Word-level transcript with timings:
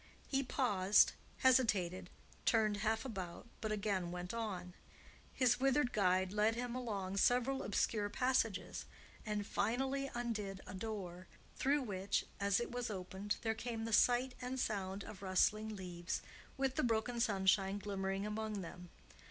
He 0.27 0.41
paused, 0.41 1.11
hesitated, 1.41 2.09
turned 2.43 2.77
half 2.77 3.05
about, 3.05 3.45
but 3.61 3.71
again 3.71 4.09
went 4.09 4.33
on. 4.33 4.73
His 5.31 5.59
withered 5.59 5.93
guide 5.93 6.33
led 6.33 6.55
him 6.55 6.73
along 6.73 7.17
several 7.17 7.61
obscure 7.61 8.09
passages, 8.09 8.85
and 9.27 9.45
finally 9.45 10.09
undid 10.15 10.59
a 10.65 10.73
door, 10.73 11.27
through 11.55 11.83
which, 11.83 12.25
as 12.39 12.59
it 12.59 12.71
was 12.71 12.89
opened, 12.89 13.35
there 13.43 13.53
came 13.53 13.85
the 13.85 13.93
sight 13.93 14.33
and 14.41 14.59
sound 14.59 15.03
of 15.03 15.21
rustling 15.21 15.75
leaves, 15.75 16.23
with 16.57 16.77
the 16.77 16.83
broken 16.83 17.19
sunshine 17.19 17.77
glimmering 17.77 18.25
among 18.25 18.61
them. 18.63 18.89